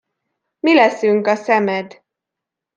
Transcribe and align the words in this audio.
Mi 0.61 0.73
leszünk 0.73 1.27
a 1.27 1.35
szemed. 1.35 2.01